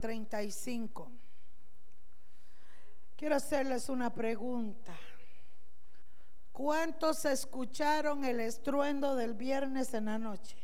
[0.00, 1.10] 35.
[3.16, 4.96] Quiero hacerles una pregunta.
[6.52, 10.56] ¿Cuántos escucharon el estruendo del viernes en la noche?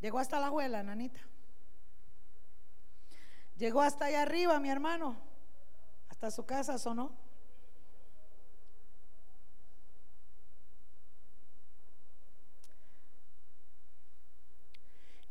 [0.00, 1.20] Llegó hasta la abuela, nanita.
[3.56, 5.16] Llegó hasta allá arriba, mi hermano.
[6.08, 7.27] Hasta su casa sonó.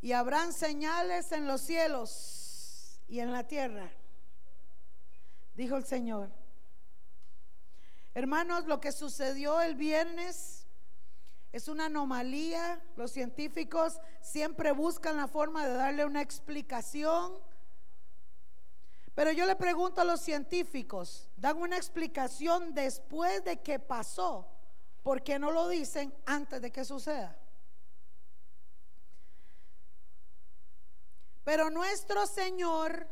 [0.00, 3.90] Y habrán señales en los cielos y en la tierra,
[5.54, 6.30] dijo el Señor.
[8.14, 10.66] Hermanos, lo que sucedió el viernes
[11.52, 12.82] es una anomalía.
[12.96, 17.38] Los científicos siempre buscan la forma de darle una explicación.
[19.14, 24.46] Pero yo le pregunto a los científicos, ¿dan una explicación después de que pasó?
[25.02, 27.36] ¿Por qué no lo dicen antes de que suceda?
[31.48, 33.08] Pero nuestro Señor,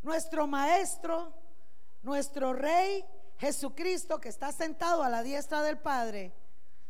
[0.00, 1.34] nuestro Maestro,
[2.00, 3.04] nuestro Rey
[3.36, 6.32] Jesucristo, que está sentado a la diestra del Padre,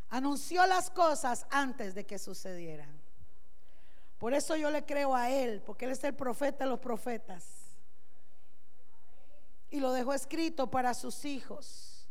[0.09, 3.03] anunció las cosas antes de que sucedieran.
[4.19, 7.45] Por eso yo le creo a Él, porque Él es el profeta de los profetas.
[9.69, 12.07] Y lo dejó escrito para sus hijos.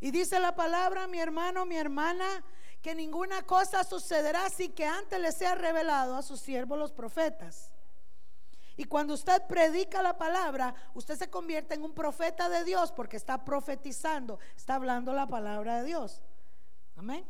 [0.00, 2.44] Y dice la palabra, mi hermano, mi hermana,
[2.82, 7.70] que ninguna cosa sucederá sin que antes le sea revelado a sus siervos los profetas.
[8.76, 13.18] Y cuando usted predica la palabra, usted se convierte en un profeta de Dios porque
[13.18, 16.22] está profetizando, está hablando la palabra de Dios.
[16.96, 17.26] Amén.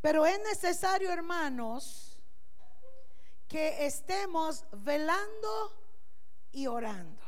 [0.00, 2.18] Pero es necesario, hermanos,
[3.46, 5.72] que estemos velando
[6.50, 7.27] y orando.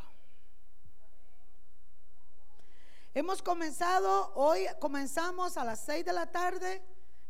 [3.13, 6.81] Hemos comenzado, hoy comenzamos a las seis de la tarde.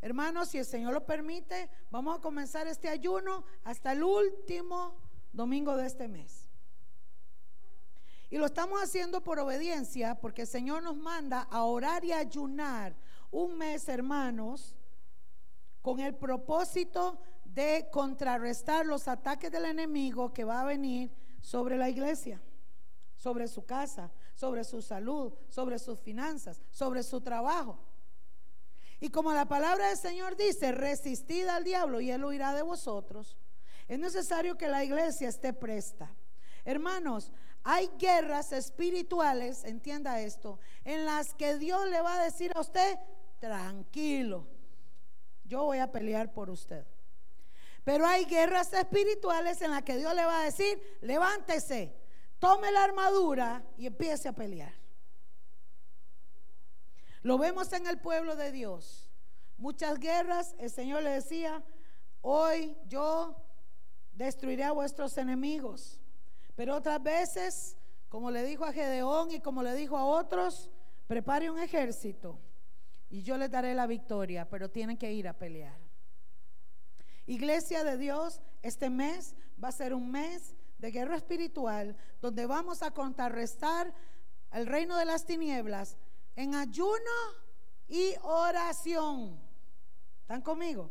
[0.03, 4.95] Hermanos, si el Señor lo permite, vamos a comenzar este ayuno hasta el último
[5.33, 6.51] domingo de este mes.
[8.29, 12.95] Y lo estamos haciendo por obediencia, porque el Señor nos manda a orar y ayunar
[13.31, 14.77] un mes, hermanos,
[15.81, 21.11] con el propósito de contrarrestar los ataques del enemigo que va a venir
[21.41, 22.43] sobre la iglesia,
[23.21, 27.79] sobre su casa, sobre su salud, sobre sus finanzas, sobre su trabajo.
[28.99, 33.37] Y como la palabra del Señor dice, resistid al diablo y él huirá de vosotros,
[33.89, 36.11] es necesario que la iglesia esté presta.
[36.65, 37.31] Hermanos,
[37.63, 42.99] hay guerras espirituales, entienda esto, en las que Dios le va a decir a usted,
[43.39, 44.47] tranquilo,
[45.45, 46.87] yo voy a pelear por usted.
[47.85, 52.00] Pero hay guerras espirituales en las que Dios le va a decir, levántese,
[52.41, 54.73] tome la armadura y empiece a pelear.
[57.23, 59.09] Lo vemos en el pueblo de Dios.
[59.59, 61.63] Muchas guerras, el Señor le decía,
[62.23, 63.37] hoy yo
[64.13, 66.01] destruiré a vuestros enemigos.
[66.57, 67.77] Pero otras veces,
[68.09, 70.71] como le dijo a Gedeón y como le dijo a otros,
[71.07, 72.39] prepare un ejército
[73.11, 75.79] y yo les daré la victoria, pero tienen que ir a pelear.
[77.27, 82.83] Iglesia de Dios, este mes va a ser un mes de guerra espiritual donde vamos
[82.83, 83.93] a contrarrestar
[84.53, 85.97] el reino de las tinieblas
[86.37, 86.97] en ayuno
[87.89, 89.39] y oración.
[90.23, 90.91] ¿Están conmigo?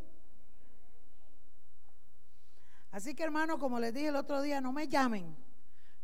[2.92, 5.36] Así que hermano, como les dije el otro día, no me llamen.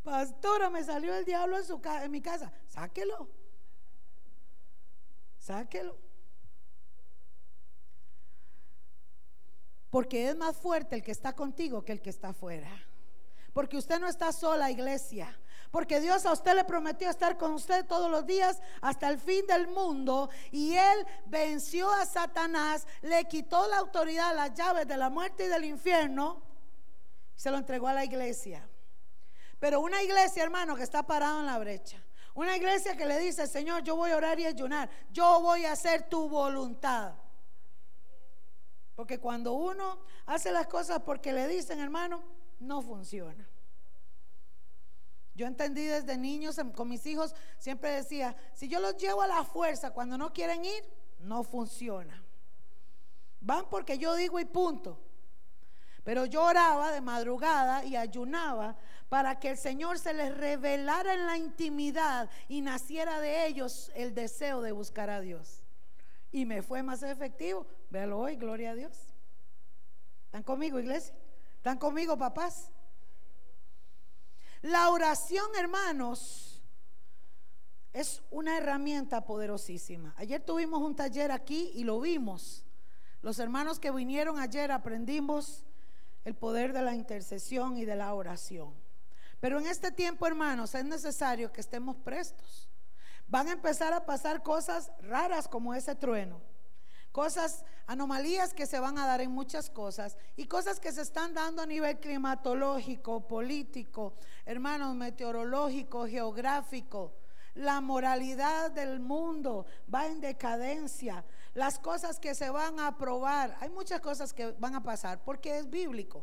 [0.03, 2.53] Pastora, me salió el diablo en, su en mi casa.
[2.69, 3.29] Sáquelo.
[5.39, 5.99] Sáquelo.
[9.91, 12.71] Porque es más fuerte el que está contigo que el que está afuera.
[13.57, 15.35] Porque usted no está sola, iglesia.
[15.71, 19.47] Porque Dios a usted le prometió estar con usted todos los días hasta el fin
[19.47, 20.29] del mundo.
[20.53, 25.49] Y Él venció a Satanás, le quitó la autoridad, las llaves de la muerte y
[25.49, 26.43] del infierno.
[27.35, 28.69] Y se lo entregó a la iglesia.
[29.59, 31.97] Pero una iglesia, hermano, que está parada en la brecha.
[32.35, 34.91] Una iglesia que le dice, Señor, yo voy a orar y ayunar.
[35.11, 37.15] Yo voy a hacer tu voluntad.
[38.95, 43.49] Porque cuando uno hace las cosas porque le dicen, hermano, no funciona.
[45.37, 49.45] Yo entendí desde niños con mis hijos, siempre decía, si yo los llevo a la
[49.45, 50.83] fuerza cuando no quieren ir,
[51.21, 52.25] no funciona.
[53.41, 54.99] Van porque yo digo y punto.
[56.05, 58.79] Pero yo oraba de madrugada y ayunaba
[59.11, 64.15] para que el Señor se les revelara en la intimidad y naciera de ellos el
[64.15, 65.63] deseo de buscar a Dios.
[66.33, 67.67] Y me fue más efectivo.
[67.91, 68.97] Véalo hoy, gloria a Dios.
[70.25, 71.15] ¿Están conmigo, iglesia?
[71.57, 72.71] ¿Están conmigo, papás?
[74.63, 76.63] La oración, hermanos,
[77.93, 80.15] es una herramienta poderosísima.
[80.19, 82.65] Ayer tuvimos un taller aquí y lo vimos.
[83.23, 85.65] Los hermanos que vinieron ayer aprendimos
[86.25, 88.75] el poder de la intercesión y de la oración.
[89.41, 92.69] Pero en este tiempo, hermanos, es necesario que estemos prestos.
[93.29, 96.41] Van a empezar a pasar cosas raras como ese trueno.
[97.17, 101.33] Cosas, anomalías que se van a dar en muchas cosas y cosas que se están
[101.33, 107.15] dando a nivel climatológico, político, hermanos, meteorológico, geográfico.
[107.55, 111.25] La moralidad del mundo va en decadencia.
[111.55, 115.57] Las cosas que se van a probar, hay muchas cosas que van a pasar porque
[115.57, 116.23] es bíblico.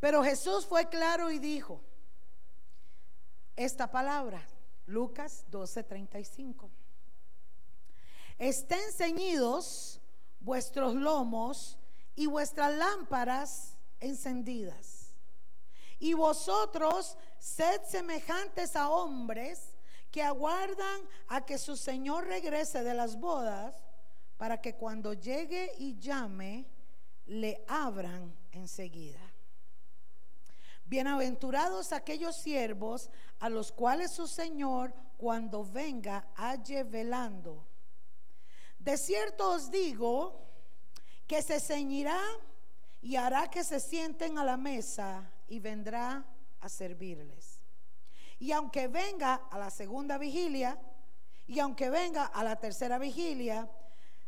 [0.00, 1.80] Pero Jesús fue claro y dijo
[3.56, 4.46] esta palabra,
[4.84, 6.68] Lucas 12:35.
[8.42, 10.00] Estén ceñidos
[10.40, 11.78] vuestros lomos
[12.16, 15.14] y vuestras lámparas encendidas.
[16.00, 19.76] Y vosotros sed semejantes a hombres
[20.10, 23.76] que aguardan a que su Señor regrese de las bodas
[24.38, 26.66] para que cuando llegue y llame,
[27.26, 29.20] le abran enseguida.
[30.84, 33.08] Bienaventurados aquellos siervos
[33.38, 37.68] a los cuales su Señor cuando venga halle velando.
[38.82, 40.42] De cierto os digo
[41.28, 42.20] que se ceñirá
[43.00, 46.24] y hará que se sienten a la mesa y vendrá
[46.60, 47.60] a servirles.
[48.40, 50.80] Y aunque venga a la segunda vigilia,
[51.46, 53.70] y aunque venga a la tercera vigilia,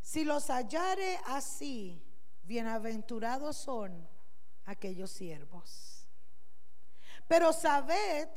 [0.01, 2.01] si los hallare así,
[2.45, 4.06] bienaventurados son
[4.67, 6.06] aquellos siervos.
[7.27, 8.29] Pero sabed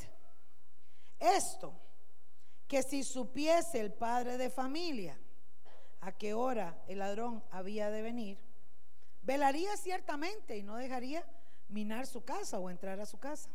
[1.19, 1.79] esto,
[2.67, 5.19] que si supiese el padre de familia
[6.07, 8.39] a qué hora el ladrón había de venir,
[9.23, 11.25] velaría ciertamente y no dejaría
[11.67, 13.49] minar su casa o entrar a su casa.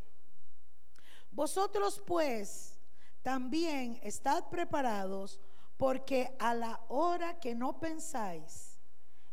[1.31, 2.79] Vosotros pues
[3.23, 5.41] también estad preparados
[5.79, 8.79] porque a la hora que no pensáis,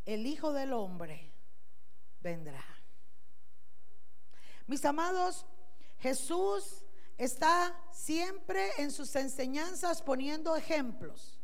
[0.06, 1.34] el Hijo del Hombre
[2.22, 2.64] vendrá.
[4.66, 5.46] Mis amados,
[5.98, 6.86] Jesús
[7.18, 11.39] está siempre en sus enseñanzas poniendo ejemplos.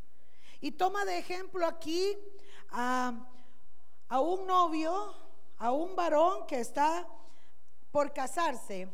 [0.65, 2.17] Y toma de ejemplo aquí
[2.71, 3.13] a,
[4.09, 5.13] un novio,
[5.59, 7.07] a un varón que está
[7.91, 8.89] por casarse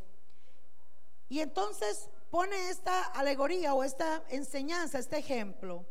[1.30, 5.86] y entonces pone esta alegoría o esta enseñanza, este ejemplo,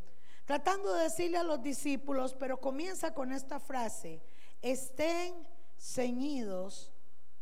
[0.44, 4.20] tratando de decirle a los discípulos, pero comienza con esta frase,
[4.60, 5.48] estén
[5.78, 6.92] ceñidos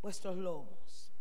[0.00, 1.12] vuestros lomos.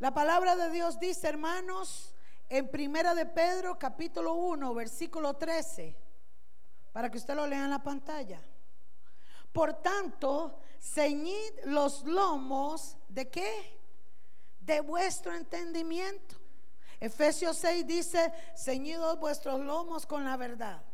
[0.00, 2.14] La palabra de Dios dice, hermanos,
[2.52, 5.96] en Primera de Pedro, capítulo 1, versículo 13,
[6.92, 8.42] para que usted lo lea en la pantalla.
[9.50, 13.80] Por tanto, ceñid los lomos de qué?
[14.60, 16.36] de vuestro entendimiento.
[17.00, 20.84] Efesios 6 dice, ceñidos vuestros lomos con la verdad.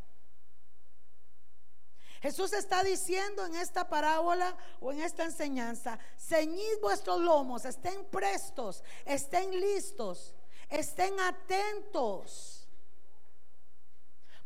[2.20, 8.84] Jesús está diciendo en esta parábola o en esta enseñanza, ceñid vuestros lomos, estén prestos,
[9.04, 10.34] estén listos,
[10.68, 12.68] estén atentos.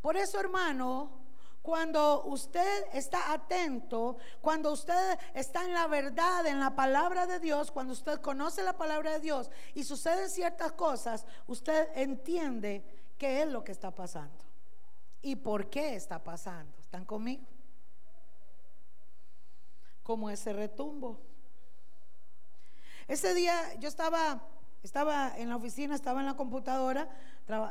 [0.00, 1.22] Por eso, hermano,
[1.62, 7.70] cuando usted está atento, cuando usted está en la verdad, en la palabra de Dios,
[7.70, 12.84] cuando usted conoce la palabra de Dios y suceden ciertas cosas, usted entiende
[13.16, 14.44] qué es lo que está pasando
[15.22, 16.76] y por qué está pasando.
[16.80, 17.44] ¿Están conmigo?
[20.02, 21.20] Como ese retumbo.
[23.06, 24.42] Ese día yo estaba,
[24.82, 27.08] estaba en la oficina, estaba en la computadora,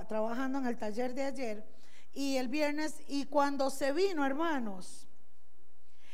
[0.07, 1.65] trabajando en el taller de ayer
[2.13, 5.07] y el viernes y cuando se vino, hermanos,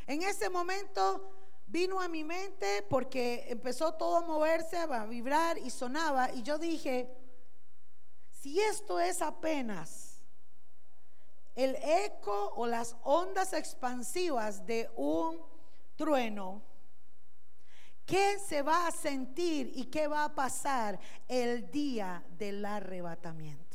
[0.06, 1.32] en ese momento
[1.68, 6.58] vino a mi mente porque empezó todo a moverse, a vibrar y sonaba y yo
[6.58, 7.10] dije,
[8.32, 10.22] si esto es apenas
[11.56, 15.42] el eco o las ondas expansivas de un
[15.96, 16.62] trueno,
[18.08, 23.68] ¿qué se va a sentir y qué va a pasar el día del arrebatamiento?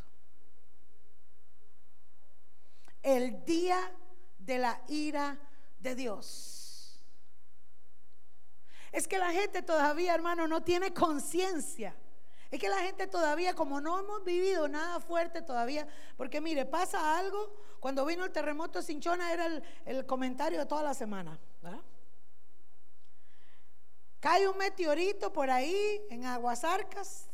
[3.03, 3.93] el día
[4.39, 5.39] de la ira
[5.81, 7.01] de Dios.
[8.93, 11.97] Es que la gente todavía, hermano, no tiene conciencia.
[12.51, 17.19] Es que la gente todavía, como no hemos vivido nada fuerte todavía, porque mire, pasa
[17.19, 19.47] algo, cuando vino el terremoto de Cinchona era
[19.87, 21.39] el, comentario de toda la semana.
[24.23, 27.26] Cae un meteorito por ahí en Aguasarcas,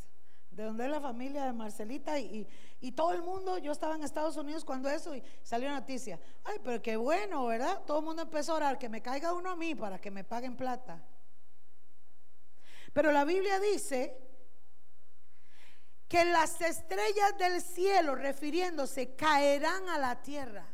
[0.49, 2.47] de donde es la familia de Marcelita, y,
[2.81, 6.19] y todo el mundo, yo estaba en Estados Unidos cuando eso y salió noticia.
[6.43, 7.83] Ay, pero qué bueno, ¿verdad?
[7.85, 10.23] Todo el mundo empezó a orar, que me caiga uno a mí para que me
[10.23, 10.99] paguen plata.
[12.91, 14.17] Pero la Biblia dice
[16.07, 20.65] que las estrellas del cielo, refiriéndose, caerán a la tierra.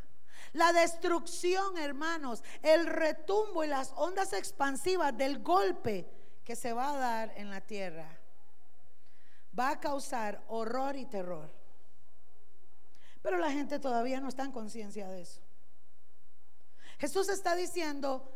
[0.56, 6.10] La destrucción, hermanos, el retumbo y las ondas expansivas del golpe
[6.46, 8.08] que se va a dar en la tierra
[9.58, 11.52] va a causar horror y terror.
[13.22, 15.42] Pero la gente todavía no está en conciencia de eso.
[17.00, 18.32] Jesús está diciendo,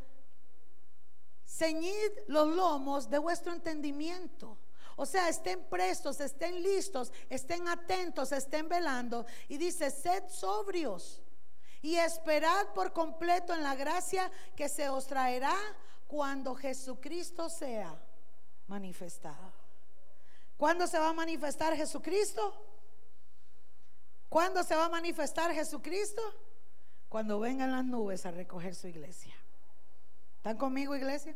[1.48, 4.58] ceñid los lomos de vuestro entendimiento.
[4.98, 9.26] O sea, estén prestos, estén listos, estén atentos, estén velando.
[9.48, 11.22] Y dice, sed sobrios
[11.82, 15.56] y esperad por completo en la gracia que se os traerá
[16.08, 17.96] cuando Jesucristo sea
[18.68, 19.54] manifestado.
[20.58, 22.54] ¿Cuándo se va a manifestar Jesucristo?
[24.28, 26.22] ¿Cuándo se va a manifestar Jesucristo?
[27.08, 29.34] Cuando vengan las nubes a recoger su iglesia.
[30.38, 31.36] ¿Están conmigo, iglesia?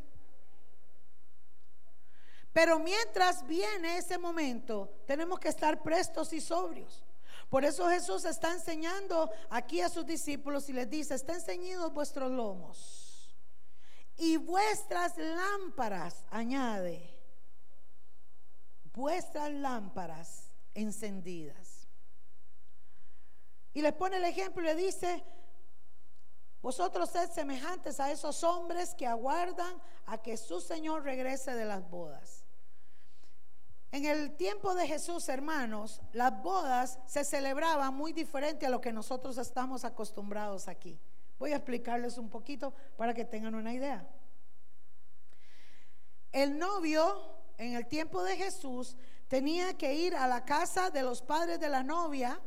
[2.53, 7.03] Pero mientras viene ese momento, tenemos que estar prestos y sobrios.
[7.53, 12.31] Por eso Jesús está enseñando aquí a sus discípulos y les dice, estén ceñidos vuestros
[12.31, 13.31] lomos
[14.17, 17.15] y vuestras lámparas, añade,
[18.91, 21.87] vuestras lámparas encendidas.
[23.71, 25.23] Y les pone el ejemplo y le dice,
[26.59, 31.87] vosotros sed semejantes a esos hombres que aguardan a que su Señor regrese de las
[31.87, 32.42] bodas
[33.93, 38.91] en el tiempo de Jesús, hermanos, las bodas se celebraban muy diferente a lo que
[38.91, 40.99] nosotros estamos acostumbrados aquí.
[41.37, 44.09] Voy a explicarles un poquito para que tengan una idea.
[46.31, 48.97] El novio en el tiempo de Jesús
[49.27, 52.41] tenía que ir a la casa de los padres de la novia,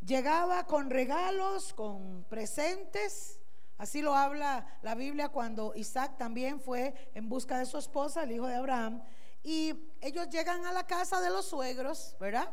[0.00, 3.40] llegaba con regalos, con presentes,
[3.76, 8.32] así lo habla la Biblia cuando Isaac también fue en busca de su esposa, el
[8.32, 9.02] hijo de Abraham,
[9.46, 12.52] y ellos llegan a la casa de los suegros, ¿verdad?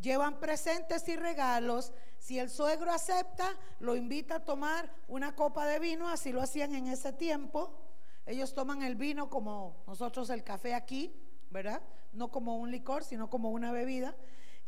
[0.00, 1.92] Llevan presentes y regalos.
[2.16, 6.76] Si el suegro acepta, lo invita a tomar una copa de vino, así lo hacían
[6.76, 7.76] en ese tiempo.
[8.24, 11.12] Ellos toman el vino como nosotros el café aquí,
[11.50, 11.82] ¿verdad?
[12.12, 14.14] No como un licor, sino como una bebida.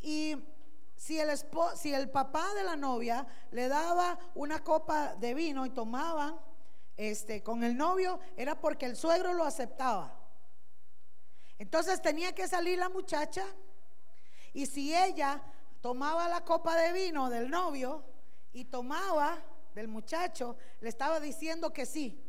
[0.00, 0.39] Y
[0.97, 1.31] si el,
[1.77, 6.35] si el papá de la novia le daba una copa de vino y tomaban
[6.97, 10.20] este, con el novio, era porque el suegro lo aceptaba.
[11.61, 13.45] Entonces tenía que salir la muchacha
[14.55, 15.43] y si ella
[15.83, 18.02] tomaba la copa de vino del novio
[18.55, 22.25] y tomaba del muchacho, le estaba diciendo que sí.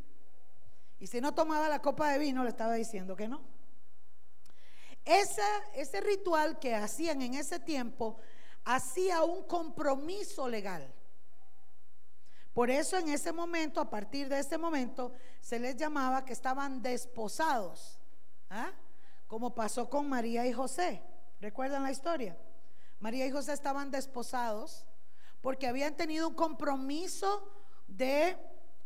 [1.00, 3.42] Y si no tomaba la copa de vino, le estaba diciendo que no.
[5.06, 8.20] ese ritual que hacían en ese tiempo
[8.66, 10.94] hacía un compromiso legal.
[12.54, 16.82] Por eso en ese momento, a partir de ese momento, se les llamaba que estaban
[16.82, 17.98] desposados.
[18.50, 18.74] ¿Ah?
[19.32, 21.02] Como pasó con María y José.
[21.40, 22.36] ¿Recuerdan la historia?
[23.00, 24.86] María y José estaban desposados
[25.40, 27.50] porque habían tenido un compromiso
[27.88, 28.38] de,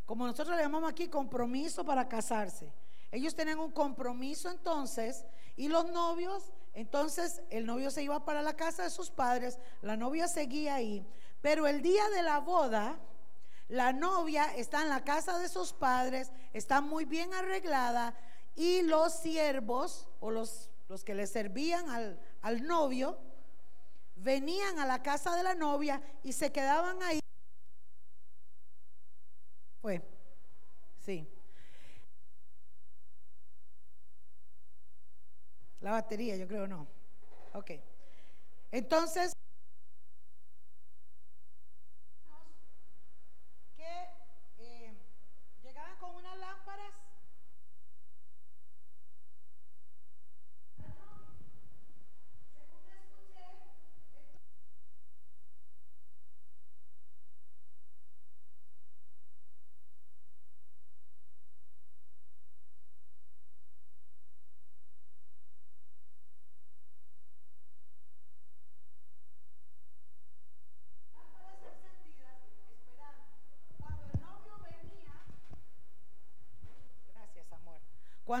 [0.04, 2.72] como nosotros le llamamos aquí, compromiso para casarse.
[3.10, 5.24] Ellos tenían un compromiso entonces
[5.56, 9.96] y los novios, entonces el novio se iba para la casa de sus padres, la
[9.96, 11.04] novia seguía ahí,
[11.42, 13.00] pero el día de la boda,
[13.66, 18.14] la novia está en la casa de sus padres, está muy bien arreglada,
[18.56, 23.18] y los siervos o los, los que le servían al, al novio
[24.16, 27.20] venían a la casa de la novia y se quedaban ahí.
[29.80, 30.02] Fue,
[31.04, 31.28] sí.
[35.80, 36.88] La batería, yo creo no.
[37.52, 37.72] Ok.
[38.72, 39.36] Entonces,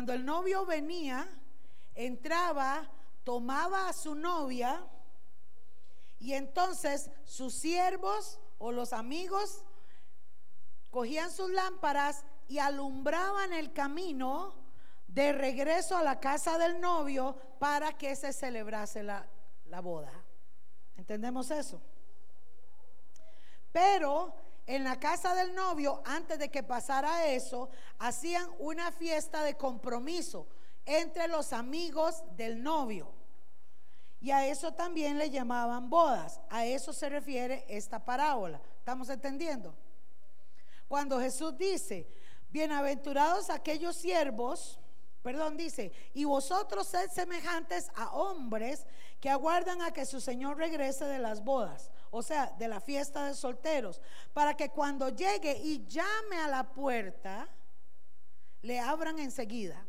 [0.06, 1.28] Cuando el novio venía,
[1.96, 2.88] entraba,
[3.24, 4.86] tomaba a su novia
[6.20, 9.64] y entonces sus siervos o los amigos
[10.92, 14.54] cogían sus lámparas y alumbraban el camino
[15.08, 19.26] de regreso a la casa del novio para que se celebrase la,
[19.64, 20.12] la boda.
[20.96, 21.80] ¿Entendemos eso?
[23.72, 24.32] Pero
[24.66, 30.48] en la casa del novio, antes de que pasara eso, hacían una fiesta de compromiso
[30.84, 33.12] entre los amigos del novio.
[34.20, 36.40] Y a eso también le llamaban bodas.
[36.50, 38.60] A eso se refiere esta parábola.
[38.78, 39.74] ¿Estamos entendiendo?
[40.88, 42.08] Cuando Jesús dice,
[42.48, 44.80] bienaventurados aquellos siervos,
[45.22, 48.86] perdón, dice, y vosotros sed semejantes a hombres
[49.20, 53.26] que aguardan a que su Señor regrese de las bodas, o sea, de la fiesta
[53.26, 54.00] de solteros,
[54.32, 57.46] para que cuando llegue y llame a la puerta,
[58.62, 59.86] le abran enseguida.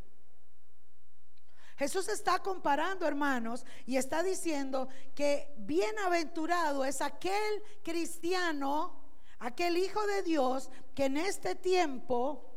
[1.78, 9.00] Jesús está comparando, hermanos, y está diciendo que bienaventurado es aquel cristiano,
[9.40, 12.52] aquel hijo de Dios que en este tiempo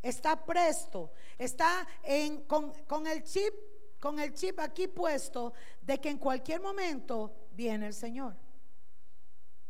[0.00, 3.52] está presto, está en, con, con el chip,
[4.00, 8.36] con el chip aquí puesto de que en cualquier momento viene el Señor.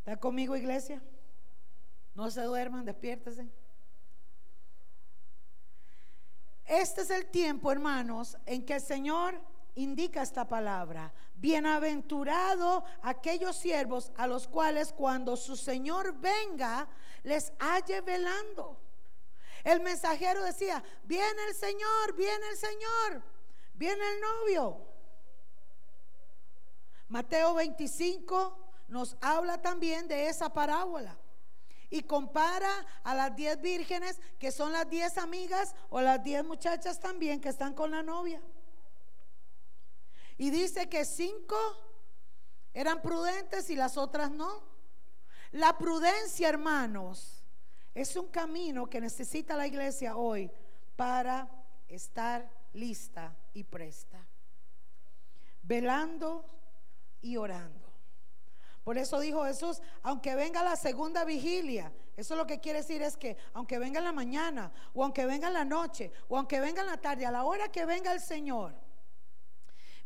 [0.05, 1.01] ¿Está conmigo, iglesia?
[2.15, 3.49] No se duerman, despiértese.
[6.67, 9.41] Este es el tiempo, hermanos, en que el Señor
[9.77, 11.11] indica esta palabra.
[11.37, 16.87] Bienaventurado aquellos siervos a los cuales cuando su Señor venga
[17.23, 18.79] les halle velando.
[19.65, 23.23] El mensajero decía, viene el Señor, viene el Señor,
[23.73, 24.87] viene el novio.
[27.09, 31.17] Mateo 25 nos habla también de esa parábola
[31.91, 32.71] y compara
[33.03, 37.49] a las diez vírgenes que son las diez amigas o las diez muchachas también que
[37.49, 38.43] están con la novia.
[40.37, 41.57] Y dice que cinco
[42.73, 44.63] eran prudentes y las otras no.
[45.53, 47.45] La prudencia, hermanos,
[47.95, 50.51] es un camino que necesita la iglesia hoy
[50.97, 51.49] para
[51.87, 54.27] estar lista y presta,
[55.63, 56.45] velando
[57.21, 57.84] y orando.
[58.85, 63.17] Por eso dijo Jesús, aunque venga la segunda vigilia, eso lo que quiere decir es
[63.17, 66.83] que aunque venga en la mañana, o aunque venga en la noche, o aunque venga
[66.83, 68.75] en la tarde, a la hora que venga el Señor,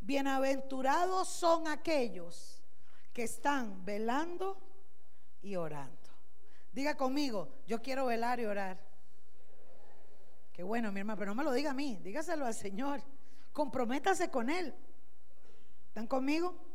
[0.00, 2.62] bienaventurados son aquellos
[3.12, 4.56] que están velando
[5.42, 5.96] y orando.
[6.72, 8.78] Diga conmigo, yo quiero velar y orar.
[10.52, 13.02] Qué bueno, mi hermano, pero no me lo diga a mí, dígaselo al Señor.
[13.52, 14.72] Comprométase con Él.
[15.88, 16.67] ¿Están conmigo?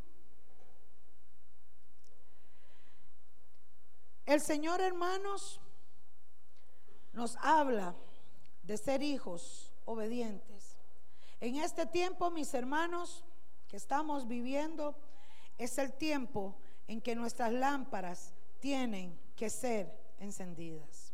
[4.33, 5.61] El Señor, hermanos,
[7.11, 7.93] nos habla
[8.63, 10.75] de ser hijos obedientes.
[11.39, 13.23] En este tiempo, mis hermanos,
[13.67, 14.95] que estamos viviendo,
[15.59, 16.55] es el tiempo
[16.87, 21.13] en que nuestras lámparas tienen que ser encendidas.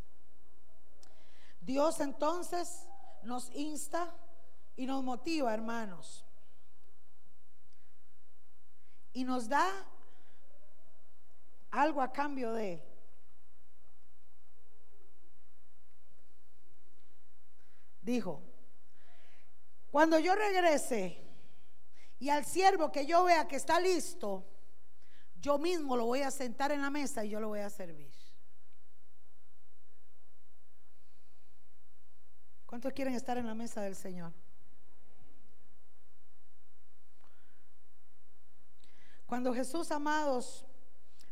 [1.59, 2.87] Dios entonces
[3.23, 4.15] nos insta
[4.77, 6.23] y nos motiva, hermanos.
[9.11, 9.69] Y nos da
[11.69, 12.88] algo a cambio de
[18.09, 18.41] dijo,
[19.91, 21.23] cuando yo regrese
[22.19, 24.45] y al siervo que yo vea que está listo,
[25.39, 28.11] yo mismo lo voy a sentar en la mesa y yo lo voy a servir.
[32.65, 34.31] ¿Cuántos quieren estar en la mesa del Señor?
[39.25, 40.65] Cuando Jesús, amados,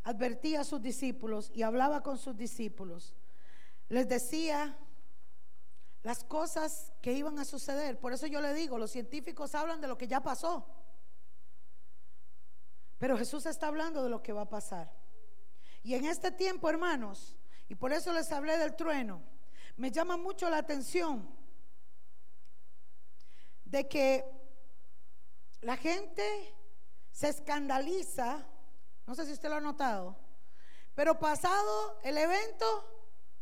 [0.04, 3.16] advertía a sus discípulos y hablaba con sus discípulos,
[3.90, 4.78] les decía
[6.04, 8.00] las cosas que iban a suceder.
[8.00, 10.66] Por eso yo le digo, los científicos hablan de lo que ya pasó.
[12.98, 14.92] Pero Jesús está hablando de lo que va a pasar.
[15.84, 17.36] Y en este tiempo, hermanos,
[17.70, 19.22] y por eso les hablé del trueno,
[19.76, 21.30] me llama mucho la atención
[23.66, 24.26] de que
[25.62, 26.56] la gente
[27.12, 28.46] se escandaliza,
[29.06, 30.18] no sé si usted lo ha notado,
[30.96, 32.66] pero pasado el evento,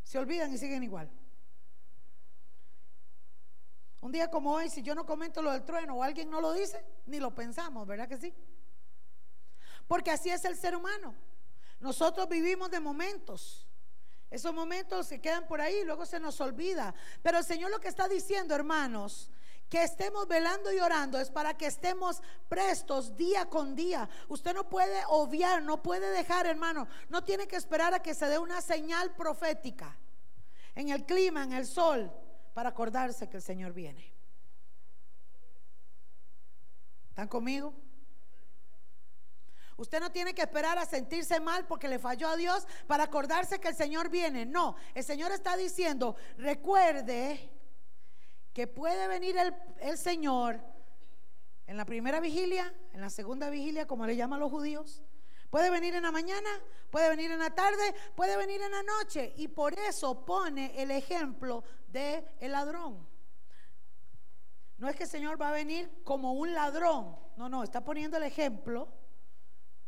[0.04, 1.10] se olvidan y siguen igual.
[4.06, 6.54] Un día como hoy, si yo no comento lo del trueno o alguien no lo
[6.54, 8.32] dice, ni lo pensamos, ¿verdad que sí?
[9.88, 11.16] Porque así es el ser humano.
[11.80, 13.68] Nosotros vivimos de momentos.
[14.30, 16.94] Esos momentos se quedan por ahí, luego se nos olvida.
[17.24, 19.32] Pero el Señor lo que está diciendo, hermanos,
[19.70, 24.08] que estemos velando y orando es para que estemos prestos día con día.
[24.28, 28.28] Usted no puede obviar, no puede dejar, hermano, no tiene que esperar a que se
[28.28, 29.98] dé una señal profética
[30.76, 32.12] en el clima, en el sol
[32.56, 34.14] para acordarse que el Señor viene.
[37.10, 37.74] ¿Están conmigo?
[39.76, 43.60] Usted no tiene que esperar a sentirse mal porque le falló a Dios para acordarse
[43.60, 44.46] que el Señor viene.
[44.46, 47.52] No, el Señor está diciendo, recuerde
[48.54, 50.62] que puede venir el, el, Señor
[51.68, 55.04] en la primera vigilia, en la segunda vigilia, como le llaman los judíos.
[55.50, 56.50] Puede venir en la mañana,
[56.90, 59.34] puede venir en la tarde, puede venir en la noche.
[59.38, 63.08] Y por eso pone el ejemplo de el ladrón.
[64.78, 67.18] No es que el Señor va a venir como un ladrón.
[67.38, 68.90] No, no, está poniendo el ejemplo,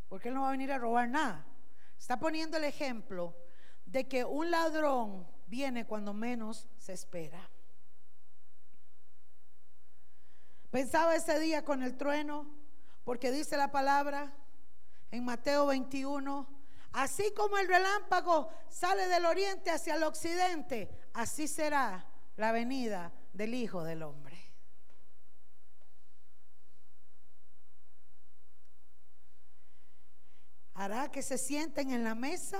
[0.07, 1.45] porque Él no va a venir a robar nada.
[1.97, 3.35] Está poniendo el ejemplo
[3.85, 7.49] de que un ladrón viene cuando menos se espera.
[10.69, 12.45] Pensaba ese día con el trueno,
[13.03, 14.33] porque dice la palabra
[15.11, 16.47] en Mateo 21,
[16.93, 23.53] así como el relámpago sale del oriente hacia el occidente, así será la venida del
[23.53, 24.37] Hijo del Hombre.
[30.73, 32.59] Hará que se sienten en la mesa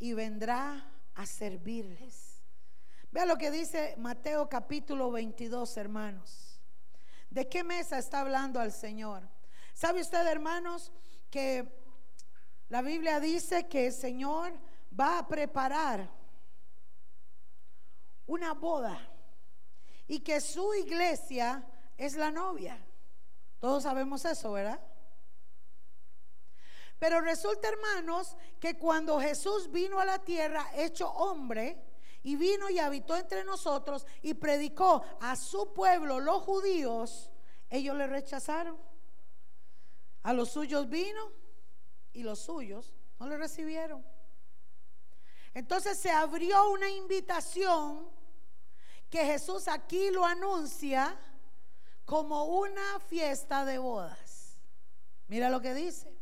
[0.00, 2.42] y vendrá a servirles.
[3.12, 6.60] Vea lo que dice Mateo capítulo 22, hermanos.
[7.30, 9.28] ¿De qué mesa está hablando al Señor?
[9.72, 10.92] ¿Sabe usted, hermanos,
[11.34, 11.66] que
[12.68, 14.52] la Biblia dice que el Señor
[14.96, 16.08] va a preparar
[18.26, 18.96] una boda
[20.06, 21.68] y que su iglesia
[21.98, 22.78] es la novia?
[23.58, 24.80] Todos sabemos eso, ¿verdad?
[27.00, 31.84] Pero resulta, hermanos, que cuando Jesús vino a la tierra hecho hombre
[32.22, 37.32] y vino y habitó entre nosotros y predicó a su pueblo, los judíos,
[37.70, 38.93] ellos le rechazaron.
[40.24, 41.30] A los suyos vino
[42.12, 44.04] y los suyos no le recibieron.
[45.54, 48.10] Entonces se abrió una invitación
[49.08, 51.16] que Jesús aquí lo anuncia
[52.04, 54.58] como una fiesta de bodas.
[55.28, 56.12] Mira lo que dice.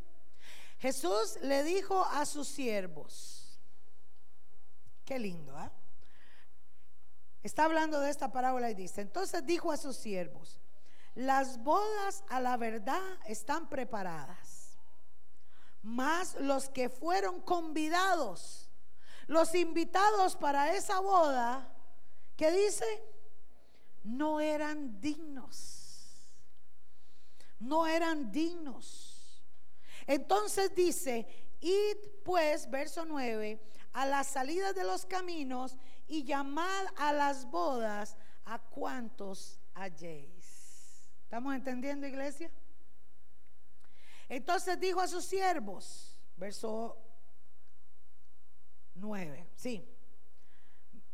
[0.78, 3.58] Jesús le dijo a sus siervos,
[5.04, 5.72] qué lindo, ¿ah?
[7.42, 10.60] Está hablando de esta parábola y dice, entonces dijo a sus siervos,
[11.14, 14.78] las bodas a la verdad están preparadas,
[15.82, 18.70] mas los que fueron convidados,
[19.26, 21.68] los invitados para esa boda,
[22.36, 22.84] ¿qué dice?
[24.04, 26.32] No eran dignos,
[27.58, 29.42] no eran dignos.
[30.06, 31.26] Entonces dice,
[31.60, 33.60] id pues, verso 9,
[33.92, 40.31] a la salida de los caminos y llamad a las bodas a cuantos halléis.
[41.32, 42.50] ¿Estamos entendiendo, iglesia?
[44.28, 46.98] Entonces dijo a sus siervos, verso
[48.96, 49.82] 9, sí,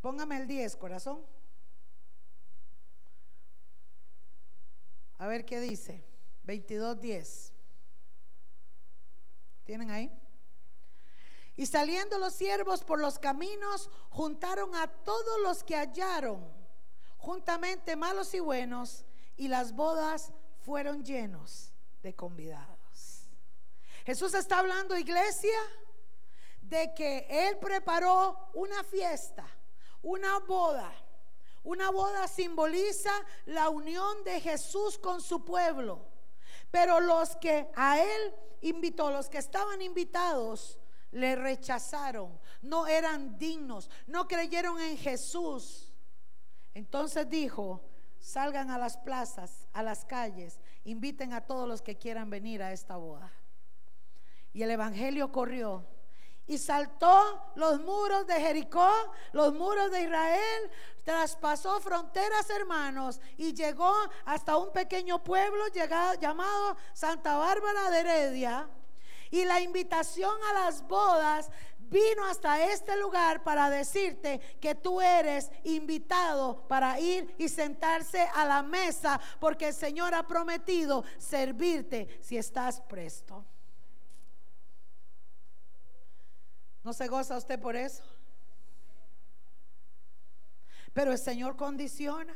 [0.01, 1.25] póngame el 10, corazón.
[5.19, 6.05] A ver qué dice,
[6.43, 7.53] 22, 10.
[9.63, 10.11] ¿Tienen ahí?
[11.55, 16.45] Y saliendo los siervos por los caminos, juntaron a todos los que hallaron,
[17.19, 19.05] juntamente malos y buenos,
[19.39, 21.73] y las bodas fueron llenos
[22.03, 23.25] de convidados.
[24.05, 25.59] Jesús está hablando, iglesia,
[26.61, 29.47] de que Él preparó una fiesta,
[30.03, 30.93] una boda.
[31.65, 33.11] Una boda simboliza
[33.47, 36.07] la unión de Jesús con su pueblo.
[36.71, 40.79] Pero los que a Él invitó, los que estaban invitados,
[41.11, 45.93] le rechazaron, no eran dignos, no creyeron en Jesús.
[46.75, 47.83] Entonces dijo,
[48.21, 52.73] salgan a las plazas, a las calles, inviten a todos los que quieran venir a
[52.73, 53.33] esta boda.
[54.53, 55.87] Y el Evangelio corrió
[56.49, 58.91] y saltó los muros de Jericó,
[59.33, 60.71] los muros de Israel,
[61.05, 65.65] traspasó fronteras, hermanos, y llegó hasta un pequeño pueblo
[66.21, 68.69] llamado Santa Bárbara de Heredia.
[69.31, 71.51] Y la invitación a las bodas
[71.89, 78.45] vino hasta este lugar para decirte que tú eres invitado para ir y sentarse a
[78.45, 83.45] la mesa, porque el Señor ha prometido servirte si estás presto.
[86.85, 88.03] ¿No se goza usted por eso?
[90.93, 92.35] Pero el Señor condiciona.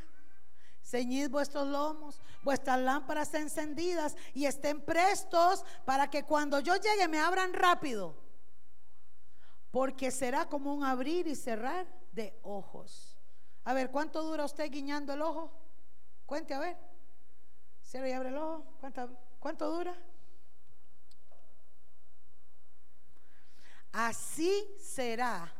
[0.82, 7.20] Ceñid vuestros lomos, vuestras lámparas encendidas y estén prestos para que cuando yo llegue me
[7.20, 8.16] abran rápido.
[9.72, 13.18] Porque será como un abrir y cerrar de ojos.
[13.64, 15.50] A ver, ¿cuánto dura usted guiñando el ojo?
[16.26, 16.76] Cuente, a ver.
[17.80, 18.64] Cierra y abre el ojo.
[18.78, 19.96] ¿Cuánto, cuánto dura?
[23.92, 25.52] Así será,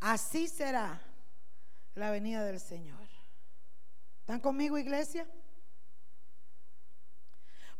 [0.00, 1.00] así será
[1.94, 3.08] la venida del Señor.
[4.20, 5.28] ¿Están conmigo, iglesia?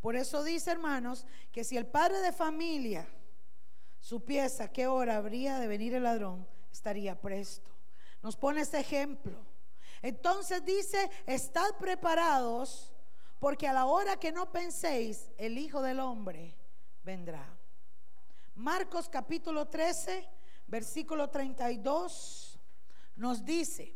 [0.01, 3.09] Por eso dice, hermanos, que si el padre de familia
[4.03, 7.71] supiese a qué hora habría de venir el ladrón, estaría presto.
[8.21, 9.47] Nos pone ese ejemplo.
[10.03, 12.93] Entonces dice, estad preparados,
[13.39, 16.57] porque a la hora que no penséis, el Hijo del Hombre
[17.05, 17.57] vendrá.
[18.57, 20.29] Marcos capítulo 13,
[20.67, 22.59] versículo 32,
[23.17, 23.95] nos dice,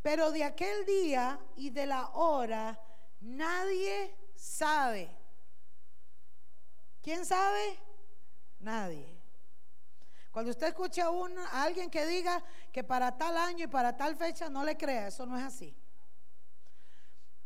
[0.00, 2.80] pero de aquel día y de la hora
[3.20, 5.10] nadie sabe.
[7.02, 7.78] ¿Quién sabe?
[8.60, 9.15] Nadie.
[10.36, 14.50] Cuando usted escucha a, alguien que diga que para tal año y para tal fecha,
[14.50, 15.74] no le crea, eso no es así.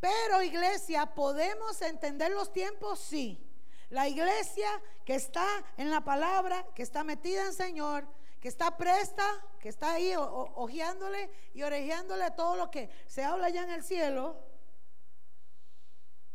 [0.00, 2.98] Pero iglesia, ¿podemos entender los tiempos?
[2.98, 3.48] Sí.
[3.90, 4.68] La iglesia
[5.05, 8.09] que está en la palabra, que está metida en Señor,
[8.40, 9.24] que está presta,
[9.61, 14.37] que está ahí ojeándole y orejeándole todo lo que se habla allá en el cielo,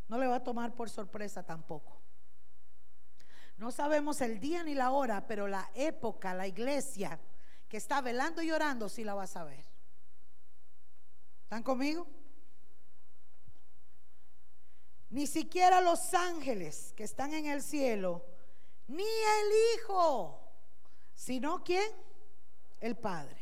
[0.08, 1.95] no le va a tomar por sorpresa tampoco.
[3.56, 7.18] No sabemos el día ni la hora, pero la época, la iglesia
[7.68, 9.64] que está velando y orando, sí la va a saber.
[11.42, 12.06] ¿Están conmigo?
[15.10, 18.24] Ni siquiera los ángeles que están en el cielo,
[18.88, 20.40] ni el Hijo,
[21.14, 21.90] sino quién?
[22.80, 23.40] El Padre.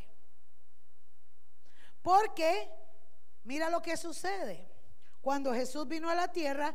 [2.03, 2.71] Porque,
[3.45, 4.74] mira lo que sucede.
[5.25, 6.75] Cuando Jesús vino a la tierra,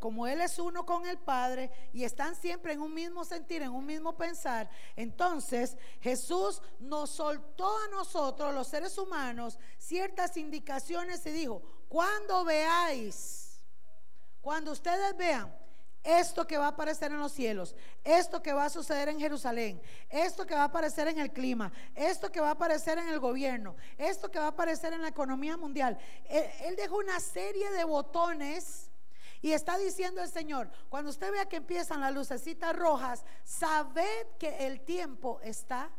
[0.00, 3.70] como Él es uno con el Padre y están siempre en un mismo sentir, en
[3.70, 11.30] un mismo pensar, entonces Jesús nos soltó a nosotros, los seres humanos, ciertas indicaciones y
[11.30, 13.62] dijo, cuando veáis,
[14.40, 15.56] cuando ustedes vean
[16.06, 19.82] esto que va a aparecer en los cielos, esto que va a suceder en Jerusalén,
[20.08, 23.18] esto que va a aparecer en el clima, esto que va a aparecer en el
[23.18, 25.98] gobierno, esto que va a aparecer en la economía mundial.
[26.28, 28.88] Él, dejó una serie de botones
[29.42, 34.66] y está diciendo el Señor, cuando usted vea que empiezan las lucecitas rojas, sabed que
[34.66, 35.90] el tiempo está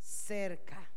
[0.00, 0.90] cerca.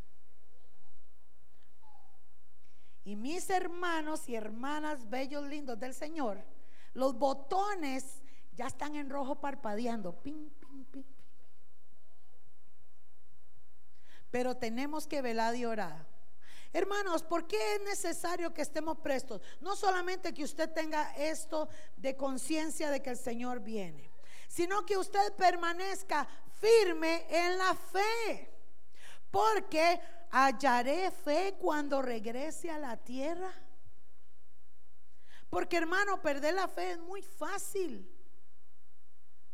[3.04, 6.44] Y mis hermanos y hermanas bellos lindos del Señor,
[6.94, 8.22] los botones
[8.60, 10.12] ya están en rojo parpadeando.
[10.22, 11.06] Ping, ping, ping.
[14.30, 16.06] Pero tenemos que velar y orar.
[16.74, 19.42] Hermanos, ¿por qué es necesario que estemos prestos?
[19.62, 24.12] No solamente que usted tenga esto de conciencia de que el Señor viene,
[24.50, 26.28] sino que usted permanezca
[26.60, 28.54] firme en la fe.
[29.32, 33.54] Porque hallaré fe cuando regrese a la tierra.
[35.50, 38.19] Porque hermano, perder la fe es muy fácil.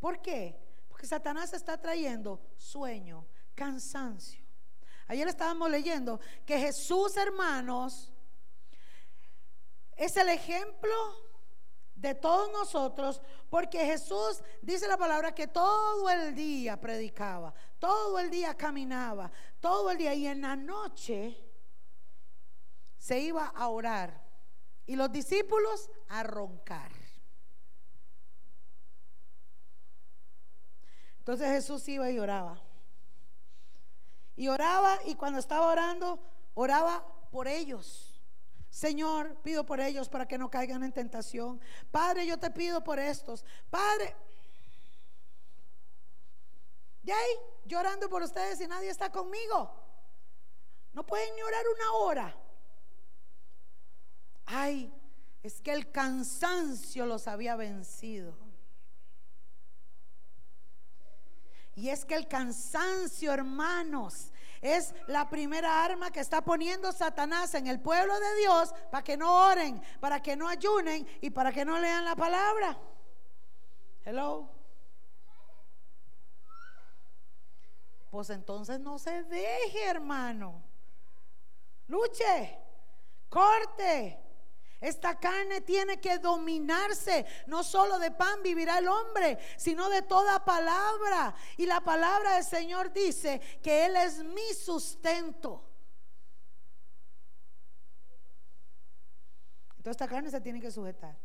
[0.05, 0.55] ¿Por qué?
[0.87, 4.45] Porque Satanás está trayendo sueño, cansancio.
[5.07, 8.13] Ayer estábamos leyendo que Jesús, hermanos,
[9.95, 10.93] es el ejemplo
[11.95, 18.29] de todos nosotros, porque Jesús dice la palabra que todo el día predicaba, todo el
[18.29, 21.35] día caminaba, todo el día y en la noche
[22.99, 24.23] se iba a orar
[24.85, 26.94] y los discípulos a roncar.
[31.25, 32.61] Entonces Jesús iba y oraba.
[34.35, 36.19] Y oraba y cuando estaba orando,
[36.53, 38.21] oraba por ellos.
[38.69, 41.59] Señor, pido por ellos para que no caigan en tentación.
[41.89, 43.43] Padre, yo te pido por estos.
[43.71, 44.15] Padre,
[47.01, 47.31] de ahí,
[47.65, 49.73] llorando por ustedes y nadie está conmigo.
[50.93, 52.37] No pueden ni orar una hora.
[54.45, 54.93] Ay,
[55.41, 58.44] es que el cansancio los había vencido.
[61.75, 67.67] Y es que el cansancio, hermanos, es la primera arma que está poniendo Satanás en
[67.67, 71.65] el pueblo de Dios para que no oren, para que no ayunen y para que
[71.65, 72.77] no lean la palabra.
[74.05, 74.49] Hello.
[78.09, 80.63] Pues entonces no se deje, hermano.
[81.87, 82.57] Luche,
[83.29, 84.24] corte,
[84.81, 87.25] esta carne tiene que dominarse.
[87.47, 91.33] No solo de pan vivirá el hombre, sino de toda palabra.
[91.57, 95.63] Y la palabra del Señor dice que Él es mi sustento.
[99.77, 101.17] Entonces esta carne se tiene que sujetar.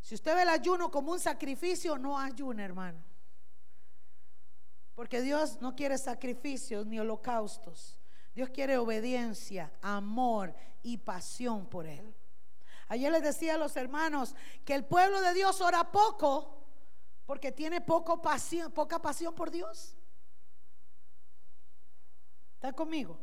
[0.00, 3.02] Si usted ve el ayuno como un sacrificio, no ayune, hermano.
[4.94, 7.98] Porque Dios no quiere sacrificios ni holocaustos.
[8.34, 12.14] Dios quiere obediencia, amor y pasión por Él.
[12.88, 16.58] Ayer les decía a los hermanos que el pueblo de Dios ora poco
[17.26, 19.94] porque tiene poco poca pasión por Dios.
[22.54, 23.20] ¿Está conmigo?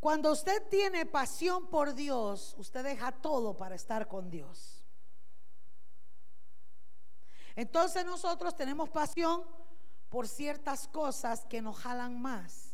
[0.00, 4.84] Cuando usted tiene pasión por Dios, usted deja todo para estar con Dios.
[7.56, 9.44] Entonces nosotros tenemos pasión
[10.08, 12.67] por ciertas cosas que nos jalan más.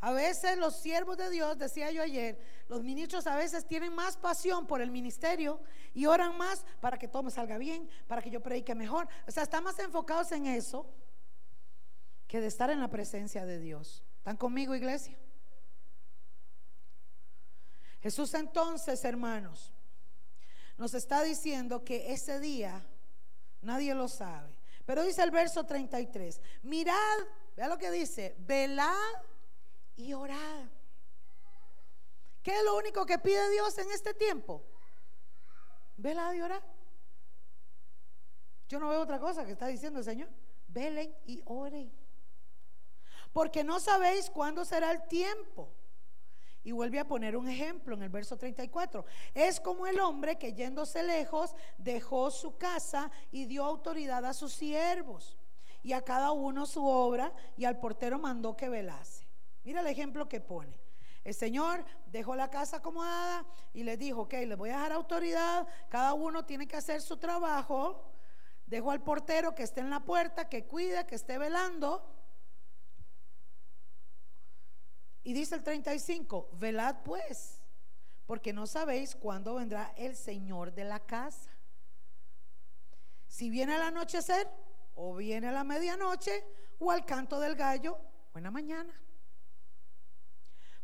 [0.00, 4.16] A veces los siervos de Dios, decía yo ayer, los ministros a veces tienen más
[4.16, 5.60] pasión por el ministerio
[5.92, 9.08] y oran más para que todo me salga bien, para que yo predique mejor.
[9.28, 10.86] O sea, están más enfocados en eso
[12.26, 14.02] que de estar en la presencia de Dios.
[14.18, 15.18] ¿Están conmigo, iglesia?
[18.00, 19.74] Jesús entonces, hermanos,
[20.78, 22.86] nos está diciendo que ese día
[23.60, 24.48] nadie lo sabe,
[24.86, 27.18] Pero dice el verso 33, mirad,
[27.54, 28.94] vea lo que dice, velad
[30.00, 30.64] y orad.
[32.42, 34.64] ¿Qué es lo único que pide Dios en este tiempo?
[35.96, 36.62] Velad y orad.
[38.68, 40.28] Yo no veo otra cosa que está diciendo el Señor.
[40.68, 41.92] Velen y oren.
[43.32, 45.72] Porque no sabéis cuándo será el tiempo.
[46.62, 49.04] Y vuelve a poner un ejemplo en el verso 34.
[49.34, 54.52] Es como el hombre que yéndose lejos dejó su casa y dio autoridad a sus
[54.52, 55.36] siervos
[55.82, 59.19] y a cada uno su obra y al portero mandó que velase.
[59.64, 60.78] Mira el ejemplo que pone.
[61.22, 63.44] El Señor dejó la casa acomodada
[63.74, 67.18] y le dijo, ok, le voy a dejar autoridad, cada uno tiene que hacer su
[67.18, 68.10] trabajo.
[68.66, 72.08] Dejó al portero que esté en la puerta, que cuide, que esté velando.
[75.22, 77.60] Y dice el 35, velad pues,
[78.26, 81.50] porque no sabéis cuándo vendrá el Señor de la casa.
[83.26, 84.48] Si viene al anochecer,
[84.94, 86.44] o viene a la medianoche,
[86.78, 87.98] o al canto del gallo,
[88.32, 88.98] buena mañana.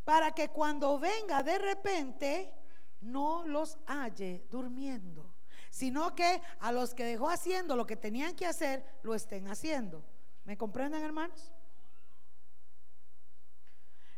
[0.07, 2.55] Para que cuando venga de repente,
[3.01, 5.35] no los halle durmiendo,
[5.69, 10.05] sino que a los que dejó haciendo lo que tenían que hacer, lo estén haciendo.
[10.45, 11.51] ¿Me comprenden, hermanos?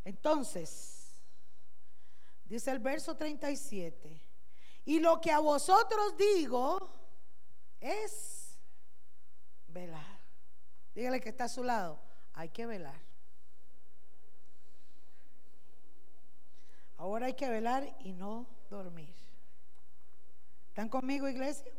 [0.05, 1.22] Entonces,
[2.44, 4.20] dice el verso 37,
[4.85, 6.92] y lo que a vosotros digo
[7.81, 8.59] es
[9.68, 10.20] velar.
[10.94, 11.98] Dígale que está a su lado,
[12.35, 13.07] hay que velar.
[16.98, 19.14] Ahora hay que velar y no dormir.
[20.68, 21.72] ¿Están conmigo, iglesia?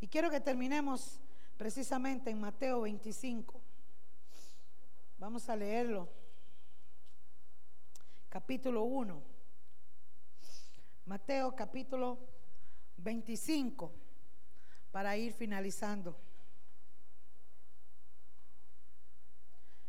[0.00, 1.20] Y quiero que terminemos
[1.56, 3.60] precisamente en Mateo 25.
[5.18, 6.08] Vamos a leerlo.
[8.28, 9.22] Capítulo 1.
[11.06, 12.18] Mateo capítulo
[12.98, 13.92] 25
[14.92, 16.16] para ir finalizando.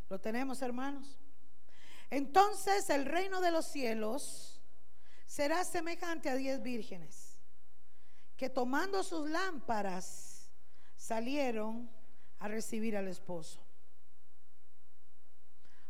[0.08, 1.23] ¿Lo tenemos, hermanos?
[2.14, 4.60] Entonces el reino de los cielos
[5.26, 7.36] será semejante a diez vírgenes
[8.36, 10.48] que tomando sus lámparas
[10.94, 11.90] salieron
[12.38, 13.58] a recibir al esposo.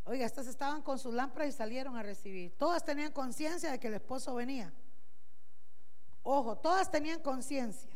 [0.05, 2.57] Oiga, estas estaban con sus lámparas y salieron a recibir.
[2.57, 4.73] Todas tenían conciencia de que el esposo venía.
[6.23, 7.91] Ojo, todas tenían conciencia.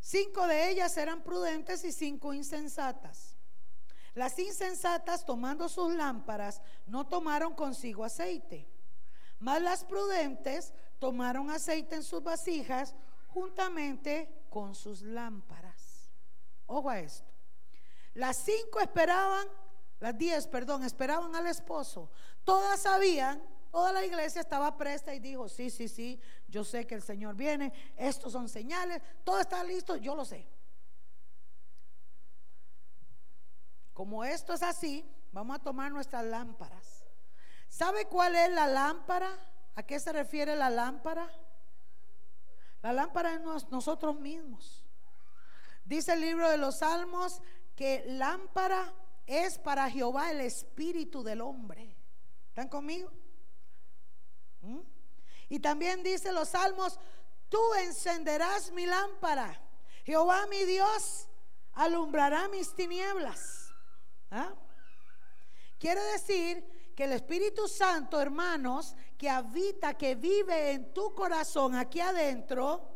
[0.00, 3.35] Cinco de ellas eran prudentes y cinco insensatas.
[4.16, 8.66] Las insensatas, tomando sus lámparas, no tomaron consigo aceite.
[9.38, 12.94] Mas las prudentes tomaron aceite en sus vasijas
[13.28, 16.10] juntamente con sus lámparas.
[16.64, 17.30] Ojo a esto.
[18.14, 19.46] Las cinco esperaban
[20.00, 22.10] las diez, perdón, esperaban al esposo.
[22.42, 26.94] Todas sabían, toda la iglesia estaba presta y dijo, sí, sí, sí, yo sé que
[26.94, 30.48] el Señor viene, estos son señales, todo está listo, yo lo sé.
[33.96, 37.06] Como esto es así, vamos a tomar nuestras lámparas.
[37.66, 39.30] ¿Sabe cuál es la lámpara?
[39.74, 41.26] ¿A qué se refiere la lámpara?
[42.82, 44.84] La lámpara es nosotros mismos.
[45.86, 47.40] Dice el libro de los Salmos
[47.74, 48.92] que lámpara
[49.24, 51.96] es para Jehová el espíritu del hombre.
[52.48, 53.10] ¿Están conmigo?
[54.60, 54.80] ¿Mm?
[55.48, 57.00] Y también dice los salmos,
[57.48, 59.58] tú encenderás mi lámpara.
[60.04, 61.28] Jehová mi Dios
[61.72, 63.65] alumbrará mis tinieblas.
[64.30, 64.54] ¿Ah?
[65.78, 72.00] Quiere decir que el Espíritu Santo, hermanos, que habita, que vive en tu corazón aquí
[72.00, 72.88] adentro,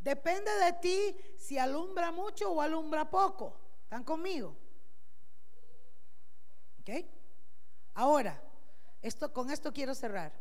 [0.00, 3.60] depende de ti si alumbra mucho o alumbra poco.
[3.82, 4.56] ¿Están conmigo?
[7.94, 8.42] Ahora,
[9.02, 10.32] esto, con esto quiero cerrar.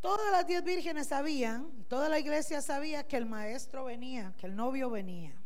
[0.00, 4.56] Todas las diez vírgenes sabían, toda la iglesia sabía que el maestro venía, que el
[4.56, 5.39] novio venía.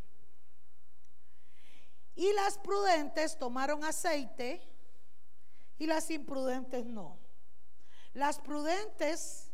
[2.15, 4.61] Y las prudentes tomaron aceite
[5.79, 7.19] y las imprudentes no.
[8.13, 9.51] Las prudentes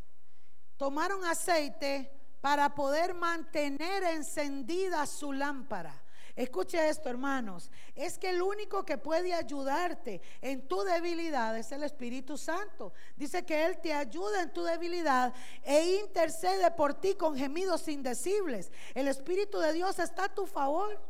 [0.76, 6.02] tomaron aceite para poder mantener encendida su lámpara.
[6.36, 7.70] Escuche esto, hermanos.
[7.94, 12.92] Es que el único que puede ayudarte en tu debilidad es el Espíritu Santo.
[13.16, 18.70] Dice que Él te ayuda en tu debilidad e intercede por ti con gemidos indecibles.
[18.94, 21.09] El Espíritu de Dios está a tu favor.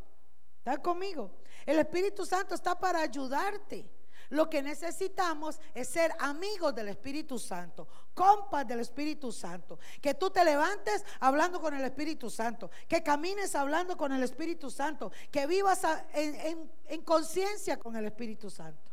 [0.60, 1.30] ¿Está conmigo?
[1.64, 3.90] El Espíritu Santo está para ayudarte.
[4.28, 9.78] Lo que necesitamos es ser amigos del Espíritu Santo, compas del Espíritu Santo.
[10.00, 14.70] Que tú te levantes hablando con el Espíritu Santo, que camines hablando con el Espíritu
[14.70, 15.82] Santo, que vivas
[16.12, 18.90] en, en conciencia con el Espíritu Santo.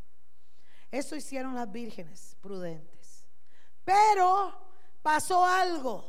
[0.89, 3.27] Eso hicieron las vírgenes prudentes.
[3.83, 4.53] Pero
[5.03, 6.03] pasó algo.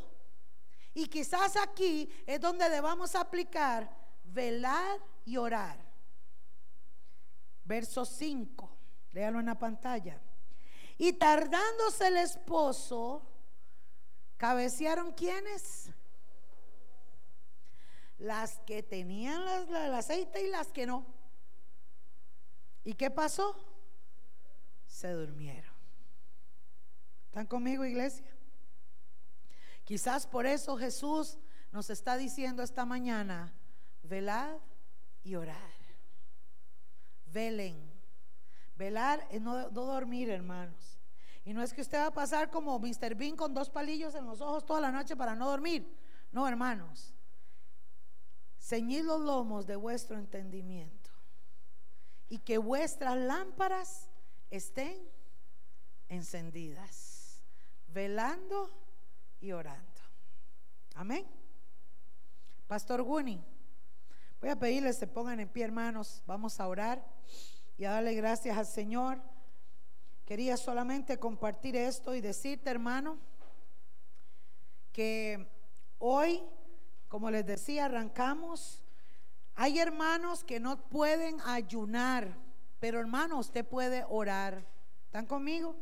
[0.94, 3.90] Y quizás aquí es donde debamos aplicar
[4.24, 5.78] velar y orar.
[7.64, 8.70] Verso 5,
[9.12, 10.18] léalo en la pantalla.
[10.96, 13.22] Y tardándose el esposo,
[14.38, 15.90] cabecearon quienes?
[18.16, 21.06] Las que tenían el aceite y las que no.
[22.84, 23.54] ¿Y qué pasó?
[24.86, 25.74] Se durmieron.
[27.26, 28.34] ¿Están conmigo, iglesia?
[29.84, 31.38] Quizás por eso Jesús
[31.70, 33.52] nos está diciendo esta mañana,
[34.02, 34.56] velad
[35.22, 35.78] y orar.
[37.26, 37.88] Velen.
[38.76, 40.98] Velar es no, dormir, hermanos.
[41.44, 43.14] Y no es que usted va a pasar como Mr.
[43.14, 45.96] Bean con dos palillos en los ojos toda la noche para no dormir.
[46.30, 47.14] No, hermanos.
[48.60, 51.10] Ceñid los lomos de vuestro entendimiento
[52.28, 54.10] y que vuestras lámparas
[54.50, 55.08] estén
[56.08, 57.40] encendidas,
[57.88, 58.70] velando
[59.40, 60.00] y orando.
[60.94, 61.26] Amén.
[62.66, 63.42] Pastor Guni,
[64.41, 66.22] voy a pedirles se pongan en pie, hermanos.
[66.26, 67.05] Vamos a orar
[67.76, 69.20] y a darle gracias al Señor.
[70.24, 73.18] Quería solamente compartir esto y decirte, hermano,
[74.93, 75.49] que
[75.99, 76.43] hoy,
[77.09, 78.84] como les decía, arrancamos.
[79.55, 82.36] Hay hermanos que no pueden ayunar,
[82.78, 84.66] pero hermano, usted puede orar.
[85.07, 85.76] ¿Están conmigo?